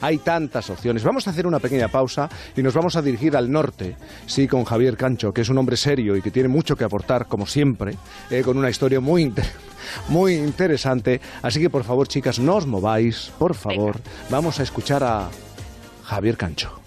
[0.00, 1.04] Hay tantas opciones.
[1.04, 4.64] Vamos a hacer una pequeña pausa y nos vamos a dirigir al norte, sí, con
[4.64, 7.96] Javier Cancho, que es un hombre serio y que tiene mucho que aportar, como siempre,
[8.30, 9.32] eh, con una historia muy
[10.08, 11.20] muy interesante.
[11.42, 14.00] Así que por favor, chicas, no os mováis, por favor.
[14.30, 15.28] Vamos a escuchar a
[16.04, 16.80] Javier Cancho.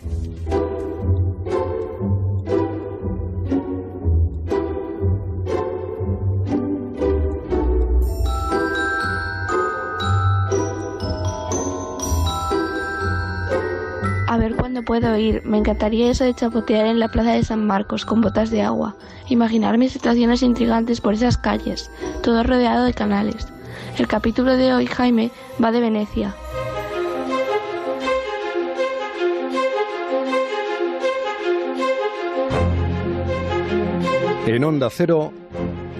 [14.49, 15.43] Ver cuándo puedo ir.
[15.45, 18.95] Me encantaría eso de chapotear en la plaza de San Marcos con botas de agua.
[19.27, 21.91] Imaginarme situaciones intrigantes por esas calles,
[22.23, 23.47] todo rodeado de canales.
[23.97, 25.31] El capítulo de hoy, Jaime,
[25.63, 26.35] va de Venecia.
[34.47, 35.31] En Onda Cero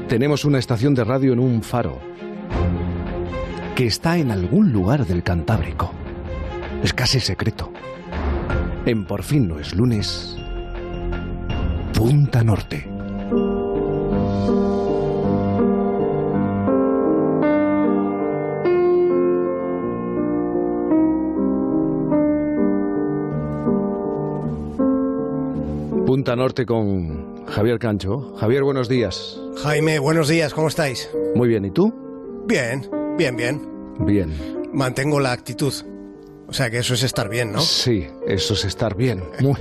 [0.07, 1.99] tenemos una estación de radio en un faro
[3.75, 5.91] que está en algún lugar del Cantábrico.
[6.83, 7.71] Es casi secreto.
[8.89, 10.35] En Por fin no es lunes,
[11.93, 12.87] Punta Norte.
[26.07, 28.35] Punta Norte con Javier Cancho.
[28.37, 29.39] Javier, buenos días.
[29.61, 31.11] Jaime, buenos días, ¿cómo estáis?
[31.35, 31.93] Muy bien, ¿y tú?
[32.47, 33.61] Bien, bien, bien.
[33.99, 34.33] Bien.
[34.73, 35.75] Mantengo la actitud.
[36.49, 37.61] O sea que eso es estar bien, ¿no?
[37.61, 39.23] Sí, eso es estar bien.
[39.39, 39.55] Muy,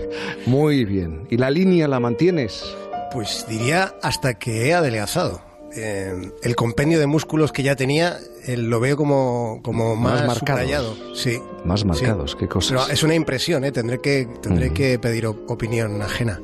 [0.47, 1.27] muy bien.
[1.31, 2.65] ¿Y la línea la mantienes?
[3.13, 5.41] Pues diría hasta que he adelgazado.
[5.77, 8.17] Eh, el compendio de músculos que ya tenía
[8.47, 10.97] eh, lo veo como, como más, Más subrayado.
[11.15, 11.39] Sí.
[11.67, 12.81] Más marcados, qué cosas.
[12.85, 13.71] Pero es una impresión, ¿eh?
[13.73, 16.41] Tendré que, tendré que pedir op- opinión ajena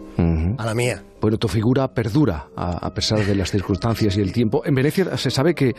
[0.58, 1.02] a la mía.
[1.22, 4.62] Bueno, tu figura perdura a, a pesar de las circunstancias y el tiempo.
[4.66, 5.74] En Venecia se sabe que,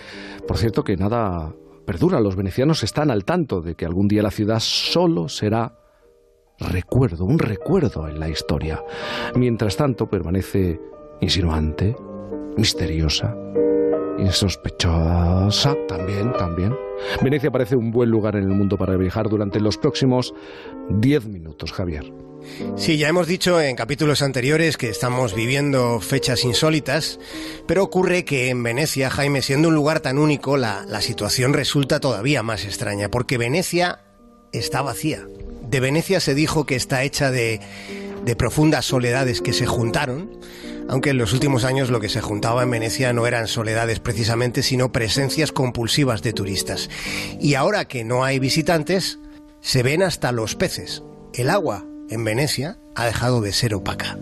[0.48, 1.54] por cierto, que nada
[1.86, 2.20] perdura.
[2.20, 5.78] Los venecianos están al tanto de que algún día la ciudad solo será
[6.60, 8.84] recuerdo, un recuerdo en la historia.
[9.36, 10.80] Mientras tanto, permanece
[11.22, 11.96] insinuante,
[12.58, 13.36] misteriosa,
[14.18, 16.85] insospechosa también, también.
[17.22, 20.34] Venecia parece un buen lugar en el mundo para viajar durante los próximos
[20.90, 22.12] 10 minutos, Javier.
[22.76, 27.20] Sí, ya hemos dicho en capítulos anteriores que estamos viviendo fechas insólitas,
[27.68, 32.00] pero ocurre que en Venecia, Jaime, siendo un lugar tan único, la, la situación resulta
[32.00, 34.00] todavía más extraña, porque Venecia
[34.52, 35.26] está vacía.
[35.70, 37.62] De Venecia se dijo que está hecha de,
[38.26, 40.32] de profundas soledades que se juntaron,
[40.90, 44.64] aunque en los últimos años lo que se juntaba en Venecia no eran soledades precisamente,
[44.64, 46.90] sino presencias compulsivas de turistas.
[47.40, 49.20] Y ahora que no hay visitantes,
[49.62, 51.04] se ven hasta los peces.
[51.34, 54.18] El agua en Venecia ha dejado de ser opaca.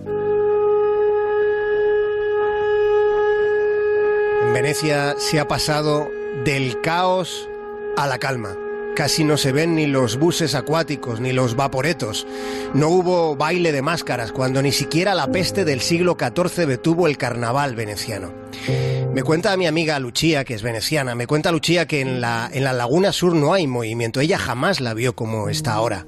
[4.43, 6.09] En Venecia se ha pasado
[6.43, 7.49] del caos
[7.97, 8.57] a la calma.
[8.95, 12.27] Casi no se ven ni los buses acuáticos ni los vaporetos.
[12.75, 17.17] No hubo baile de máscaras cuando ni siquiera la peste del siglo XIV detuvo el
[17.17, 18.31] carnaval veneciano.
[19.13, 22.63] Me cuenta mi amiga Lucía, que es veneciana, me cuenta Lucía que en la, en
[22.63, 24.21] la Laguna Sur no hay movimiento.
[24.21, 26.05] Ella jamás la vio como está ahora.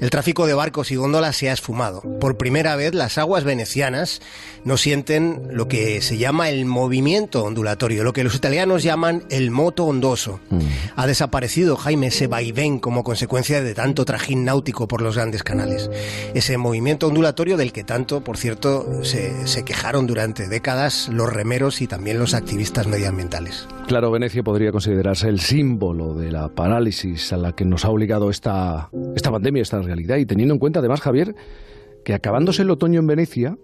[0.00, 2.02] El tráfico de barcos y góndolas se ha esfumado.
[2.20, 4.20] Por primera vez las aguas venecianas
[4.64, 9.50] no sienten lo que se llama el movimiento ondulatorio, lo que los italianos llaman el
[9.50, 10.40] moto ondoso.
[10.96, 15.90] Ha desaparecido Jaime ese vaivén como consecuencia de tanto trajín náutico por los grandes canales.
[16.34, 21.80] Ese movimiento ondulatorio del que tanto, por cierto, se, se quejaron durante décadas los remeros
[21.80, 23.66] y también los activistas medioambientales.
[23.86, 28.30] Claro, Venecia podría considerarse el símbolo de la parálisis a la que nos ha obligado
[28.30, 30.16] esta, esta pandemia, esta realidad.
[30.18, 31.34] Y teniendo en cuenta, además, Javier,
[32.04, 33.56] que acabándose el otoño en Venecia,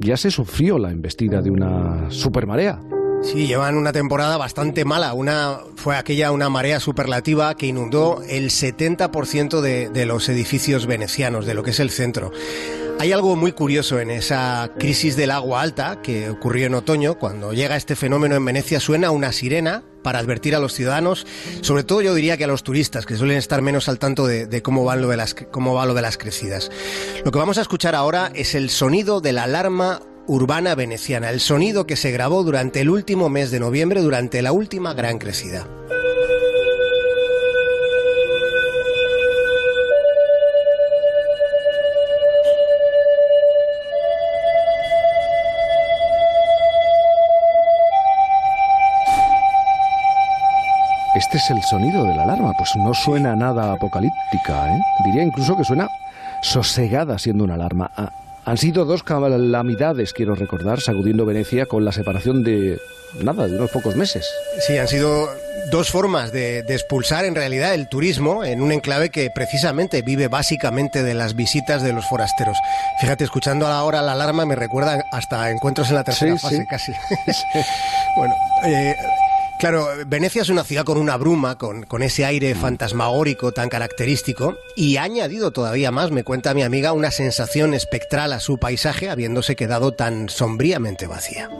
[0.00, 2.80] ya se sufrió la embestida de una supermarea.
[3.22, 5.12] Sí, llevan una temporada bastante mala.
[5.12, 11.44] Una fue aquella una marea superlativa que inundó el 70% de, de los edificios venecianos,
[11.44, 12.32] de lo que es el centro.
[13.00, 17.14] Hay algo muy curioso en esa crisis del agua alta que ocurrió en otoño.
[17.14, 21.26] Cuando llega este fenómeno en Venecia suena una sirena para advertir a los ciudadanos,
[21.62, 24.60] sobre todo yo diría que a los turistas, que suelen estar menos al tanto de,
[24.60, 26.70] cómo, lo de las, cómo va lo de las crecidas.
[27.24, 31.40] Lo que vamos a escuchar ahora es el sonido de la alarma urbana veneciana, el
[31.40, 35.66] sonido que se grabó durante el último mes de noviembre, durante la última gran crecida.
[51.14, 54.80] Este es el sonido de la alarma, pues no suena nada apocalíptica, ¿eh?
[55.04, 55.88] Diría incluso que suena
[56.40, 57.90] sosegada siendo una alarma.
[57.96, 58.12] A,
[58.44, 62.78] Han sido dos calamidades, quiero recordar, sacudiendo Venecia con la separación de
[63.22, 64.24] nada, de unos pocos meses.
[64.66, 65.28] Sí, han sido
[65.70, 71.02] dos formas de, expulsar en realidad el turismo en un enclave que precisamente vive básicamente
[71.02, 72.56] de las visitas de los forasteros.
[73.00, 76.92] Fíjate, escuchando ahora la alarma me recuerda hasta encuentros en la tercera fase casi.
[78.16, 78.34] bueno,
[78.64, 78.94] eh,
[79.60, 84.56] Claro, Venecia es una ciudad con una bruma, con, con, ese aire fantasmagórico tan característico,
[84.74, 89.10] y ha añadido todavía más, me cuenta mi amiga, una sensación espectral a su paisaje,
[89.10, 91.50] habiéndose quedado tan sombríamente vacía.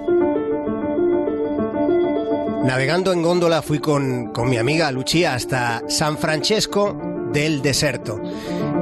[2.64, 6.98] Navegando en góndola fui con, con mi amiga Lucia hasta San Francesco
[7.34, 8.18] del Deserto,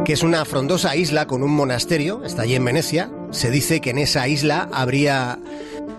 [0.05, 3.11] que es una frondosa isla con un monasterio, está allí en Venecia.
[3.33, 5.41] Se dice que en esa isla habría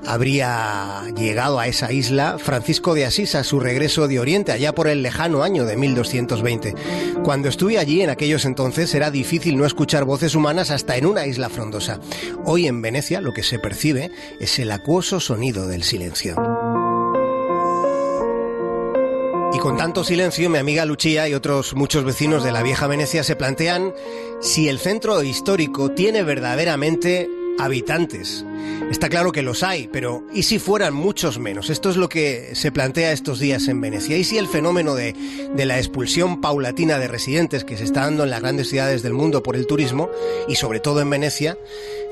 [0.06, 4.88] habría llegado a esa isla Francisco de Asís a su regreso de Oriente, allá por
[4.88, 6.76] el lejano año de 1220.
[7.24, 11.26] Cuando estuve allí en aquellos entonces era difícil no escuchar voces humanas hasta en una
[11.26, 12.00] isla frondosa.
[12.46, 16.36] Hoy en Venecia lo que se percibe es el acuoso sonido del silencio.
[19.52, 23.24] Y con tanto silencio, mi amiga Lucia y otros muchos vecinos de la vieja Venecia
[23.24, 23.94] se plantean
[24.42, 27.28] si el centro histórico tiene verdaderamente
[27.60, 28.46] habitantes.
[28.90, 31.70] Está claro que los hay, pero ¿y si fueran muchos menos?
[31.70, 34.18] Esto es lo que se plantea estos días en Venecia.
[34.18, 35.14] ¿Y si el fenómeno de,
[35.54, 39.14] de, la expulsión paulatina de residentes que se está dando en las grandes ciudades del
[39.14, 40.10] mundo por el turismo,
[40.48, 41.58] y sobre todo en Venecia,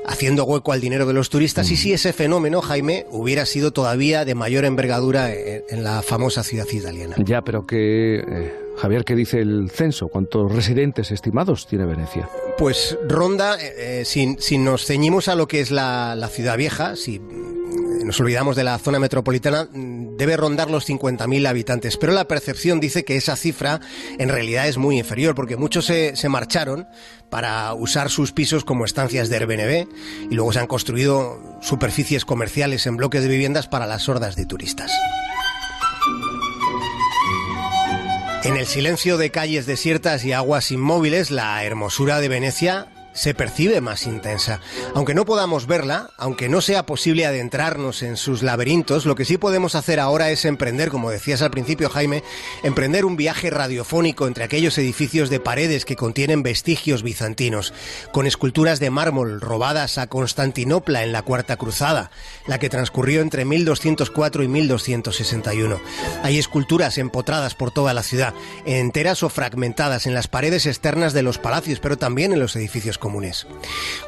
[0.06, 4.24] haciendo hueco al dinero de los turistas, y si ese fenómeno, Jaime, hubiera sido todavía
[4.24, 7.16] de mayor envergadura en, la famosa ciudad italiana?
[7.18, 8.20] Ya, pero que...
[8.20, 10.08] Eh, Javier, ¿qué dice el censo?
[10.08, 12.28] ¿Cuántos residentes estimados tiene Venecia?
[12.56, 18.20] Pues ronda, eh, si, nos ceñimos a lo que es la, ciudad vieja, si nos
[18.20, 21.96] olvidamos de la zona metropolitana, debe rondar los 50.000 habitantes.
[21.96, 23.80] Pero la percepción dice que esa cifra
[24.18, 26.86] en realidad es muy inferior, porque muchos se, se marcharon
[27.30, 29.88] para usar sus pisos como estancias de Airbnb
[30.30, 34.46] y luego se han construido superficies comerciales en bloques de viviendas para las hordas de
[34.46, 34.92] turistas.
[38.48, 42.86] En el silencio de calles desiertas y aguas inmóviles, la hermosura de Venecia
[43.18, 44.60] se percibe más intensa.
[44.94, 49.38] Aunque no podamos verla, aunque no sea posible adentrarnos en sus laberintos, lo que sí
[49.38, 52.22] podemos hacer ahora es emprender, como decías al principio Jaime,
[52.62, 57.74] emprender un viaje radiofónico entre aquellos edificios de paredes que contienen vestigios bizantinos,
[58.12, 62.12] con esculturas de mármol robadas a Constantinopla en la Cuarta Cruzada,
[62.46, 65.80] la que transcurrió entre 1204 y 1261.
[66.22, 68.32] Hay esculturas empotradas por toda la ciudad,
[68.64, 72.96] enteras o fragmentadas en las paredes externas de los palacios, pero también en los edificios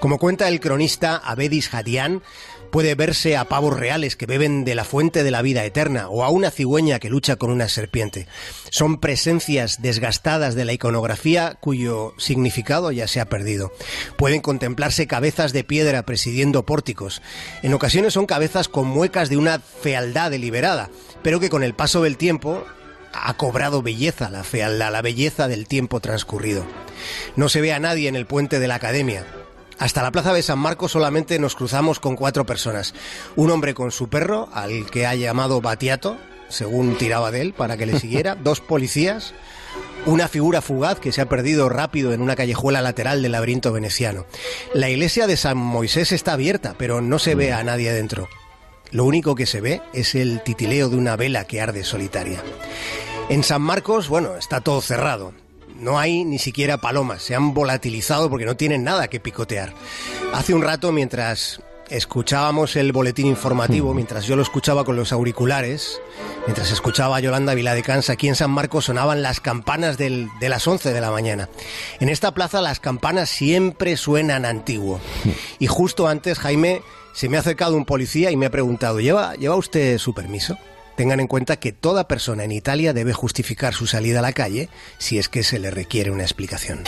[0.00, 2.22] como cuenta el cronista Abedis Hadian,
[2.70, 6.24] puede verse a pavos reales que beben de la fuente de la vida eterna o
[6.24, 8.26] a una cigüeña que lucha con una serpiente.
[8.70, 13.72] Son presencias desgastadas de la iconografía cuyo significado ya se ha perdido.
[14.16, 17.22] Pueden contemplarse cabezas de piedra presidiendo pórticos.
[17.62, 20.90] En ocasiones son cabezas con muecas de una fealdad deliberada,
[21.22, 22.64] pero que con el paso del tiempo
[23.12, 26.64] ha cobrado belleza la fealdad, la belleza del tiempo transcurrido.
[27.36, 29.26] No se ve a nadie en el puente de la academia.
[29.78, 32.94] Hasta la plaza de San Marcos solamente nos cruzamos con cuatro personas.
[33.36, 36.18] Un hombre con su perro, al que ha llamado Batiato,
[36.48, 39.32] según tiraba de él, para que le siguiera, dos policías,
[40.06, 44.26] una figura fugaz que se ha perdido rápido en una callejuela lateral del laberinto veneciano.
[44.74, 48.28] La iglesia de San Moisés está abierta, pero no se ve a nadie dentro.
[48.92, 52.42] Lo único que se ve es el titileo de una vela que arde solitaria.
[53.28, 55.32] En San Marcos, bueno, está todo cerrado.
[55.76, 59.72] No hay ni siquiera palomas, se han volatilizado porque no tienen nada que picotear.
[60.34, 66.00] Hace un rato, mientras escuchábamos el boletín informativo, mientras yo lo escuchaba con los auriculares,
[66.46, 70.92] mientras escuchaba a Yolanda Viladecans, aquí en San Marcos sonaban las campanas de las 11
[70.92, 71.48] de la mañana.
[71.98, 75.00] En esta plaza las campanas siempre suenan antiguo.
[75.58, 76.82] Y justo antes, Jaime,
[77.12, 80.56] se me ha acercado un policía y me ha preguntado, ¿lleva, ¿lleva usted su permiso?
[80.96, 84.68] Tengan en cuenta que toda persona en Italia debe justificar su salida a la calle
[84.98, 86.84] si es que se le requiere una explicación.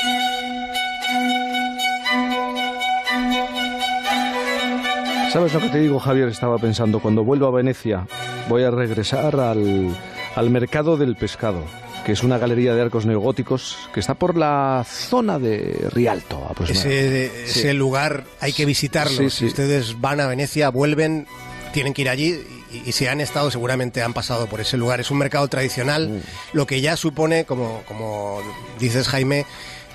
[5.33, 6.29] ¿Sabes lo que te digo, Javier?
[6.29, 8.07] Estaba pensando, cuando vuelvo a Venecia,
[8.51, 9.97] voy a regresar al,
[10.37, 11.65] al mercado del pescado
[12.05, 16.53] que es una galería de arcos neogóticos que está por la zona de Rialto.
[16.69, 19.31] Ese, ese lugar hay que visitarlo.
[19.31, 21.27] si ustedes van a Venecia, vuelven,
[21.73, 22.41] tienen que ir allí
[22.85, 25.01] y, si han estado seguramente han pasado por ese lugar.
[25.01, 26.57] Es un mercado tradicional, mm.
[26.57, 28.41] lo que ya supone, como, como
[28.81, 29.47] dices Jaime,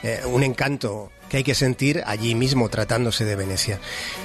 [0.01, 3.79] eh, un encanto que hay que sentir allí mismo tratándose de Venecia.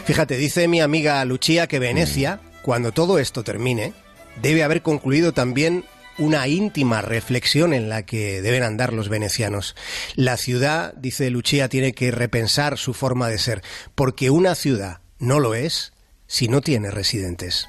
[0.04, 2.62] Fíjate, dice mi amiga Lucia que Venecia, mm.
[2.62, 3.92] cuando todo esto termine,
[4.40, 5.84] debe haber concluido también
[6.18, 9.74] una íntima reflexión en la que deben andar los venecianos.
[10.14, 13.62] La ciudad, dice Lucia, tiene que repensar su forma de ser,
[13.94, 15.92] porque una ciudad no lo es
[16.26, 17.66] si no tiene residentes.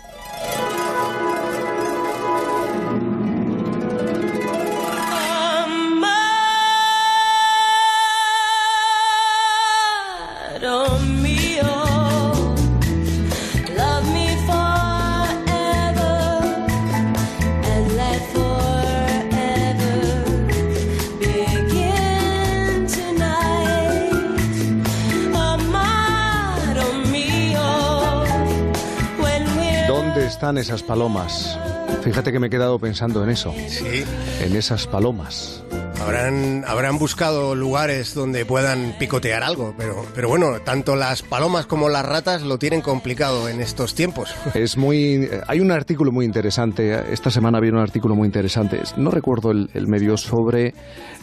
[30.33, 31.59] Están esas palomas?
[32.01, 33.53] Fíjate que me he quedado pensando en eso.
[33.67, 34.03] Sí.
[34.41, 35.63] En esas palomas.
[36.01, 41.87] Habrán, habrán buscado lugares donde puedan picotear algo, pero, pero bueno, tanto las palomas como
[41.87, 44.33] las ratas lo tienen complicado en estos tiempos.
[44.55, 45.29] Es muy.
[45.47, 47.13] Hay un artículo muy interesante.
[47.13, 48.81] Esta semana había un artículo muy interesante.
[48.97, 50.73] No recuerdo el, medio sobre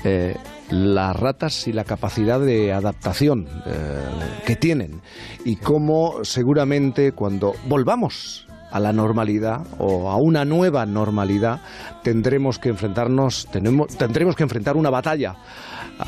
[0.05, 0.37] eh,
[0.71, 3.99] las ratas y la capacidad de adaptación eh,
[4.47, 5.00] que tienen
[5.45, 11.61] y cómo seguramente cuando volvamos a la normalidad o a una nueva normalidad,
[12.03, 15.37] tendremos que enfrentarnos, tenemos, tendremos que enfrentar una batalla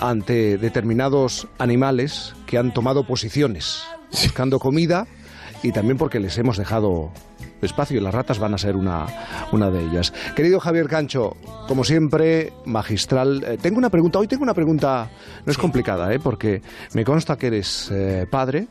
[0.01, 5.07] ante determinados animales que han tomado posiciones, buscando comida
[5.63, 7.13] y también porque les hemos dejado
[7.67, 9.07] espacio y las ratas van a ser una,
[9.53, 10.13] una de ellas.
[10.35, 11.37] Querido Javier Cancho,
[11.69, 13.45] como siempre, magistral.
[13.45, 15.11] Eh, tengo una pregunta, hoy tengo una pregunta,
[15.45, 16.19] no es complicada, ¿eh?
[16.19, 16.63] porque
[16.95, 18.67] me consta que eres eh, padre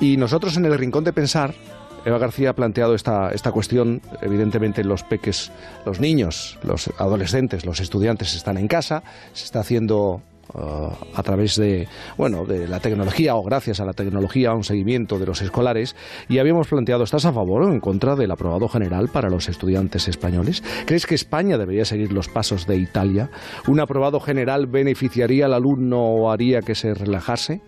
[0.00, 1.54] y nosotros en el Rincón de Pensar
[2.04, 4.00] Eva García ha planteado esta, esta cuestión.
[4.22, 5.52] Evidentemente, los peques,
[5.84, 9.02] los niños, los adolescentes, los estudiantes están en casa,
[9.32, 10.22] se está haciendo
[10.54, 15.18] uh, a través de bueno de la tecnología o gracias a la tecnología un seguimiento
[15.18, 15.94] de los escolares
[16.28, 20.08] y habíamos planteado ¿estás a favor o en contra del aprobado general para los estudiantes
[20.08, 20.62] españoles?
[20.86, 23.30] ¿Crees que España debería seguir los pasos de Italia?
[23.68, 27.60] ¿Un aprobado general beneficiaría al alumno o haría que se relajase?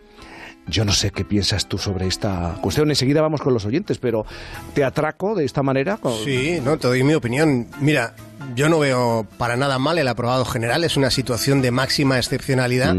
[0.69, 2.88] Yo no sé qué piensas tú sobre esta cuestión.
[2.90, 4.25] Enseguida vamos con los oyentes, pero
[4.75, 5.99] ¿te atraco de esta manera?
[6.25, 7.66] Sí, no, te doy mi opinión.
[7.81, 8.14] Mira,
[8.54, 10.85] yo no veo para nada mal el aprobado general.
[10.85, 12.95] Es una situación de máxima excepcionalidad.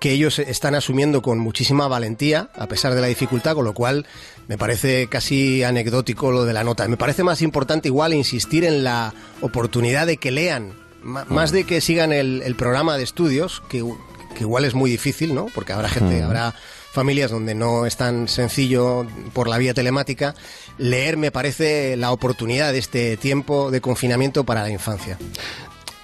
[0.00, 4.04] que ellos están asumiendo con muchísima valentía, a pesar de la dificultad, con lo cual
[4.48, 6.88] me parece casi anecdótico lo de la nota.
[6.88, 10.72] Me parece más importante igual insistir en la oportunidad de que lean,
[11.04, 13.84] más de que sigan el, el programa de estudios, que
[14.32, 15.46] que igual es muy difícil, ¿no?
[15.54, 16.54] Porque habrá gente, habrá
[16.92, 20.34] familias donde no es tan sencillo por la vía telemática.
[20.78, 25.18] Leer me parece la oportunidad de este tiempo de confinamiento para la infancia.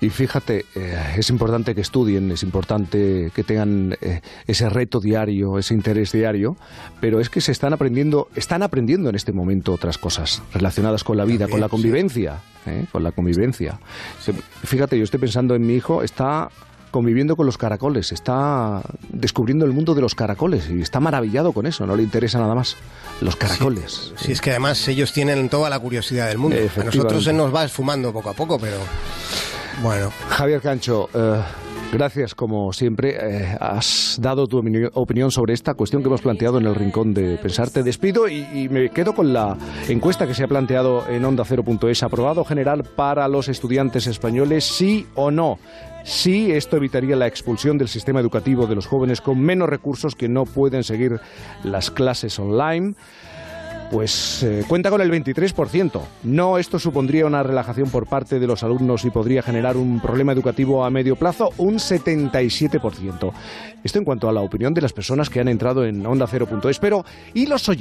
[0.01, 5.59] Y fíjate, eh, es importante que estudien, es importante que tengan eh, ese reto diario,
[5.59, 6.57] ese interés diario,
[7.01, 11.17] pero es que se están aprendiendo, están aprendiendo en este momento otras cosas relacionadas con
[11.17, 12.85] la vida, con la convivencia, ¿eh?
[12.93, 13.81] con la convivencia.
[14.63, 16.49] Fíjate, yo estoy pensando en mi hijo, está
[16.91, 21.67] conviviendo con los caracoles, está descubriendo el mundo de los caracoles y está maravillado con
[21.67, 22.77] eso, no le interesa nada más.
[23.21, 24.13] Los caracoles.
[24.17, 26.57] Sí, es que además ellos tienen toda la curiosidad del mundo.
[26.57, 28.77] A nosotros se nos va esfumando poco a poco, pero
[29.83, 30.13] bueno.
[30.29, 31.43] Javier Cancho, eh,
[31.91, 33.17] Gracias, como siempre.
[33.19, 34.59] Eh, has dado tu
[34.93, 37.71] opinión sobre esta cuestión que hemos planteado en el Rincón de Pensar.
[37.71, 39.57] Te despido y, me quedo con la
[39.89, 42.03] encuesta que se ha planteado en Onda 0.es.
[42.03, 44.65] ¿Aprobado general para los estudiantes españoles?
[44.65, 45.59] ¿Sí o no?
[46.05, 50.29] Sí, esto evitaría la expulsión del sistema educativo de los jóvenes con menos recursos que
[50.29, 51.21] no pueden seguir
[51.65, 52.95] las clases online
[53.91, 56.01] pues eh, cuenta con el 23%.
[56.25, 60.33] No, esto supondría una relajación por parte de los alumnos y podría generar un problema
[60.33, 63.33] educativo a medio plazo, un 77%.
[63.85, 66.79] Esto en cuanto a la opinión de las personas que han entrado en Onda 0.es.
[66.79, 67.05] Pero,
[67.35, 67.77] ¿y los oyentes?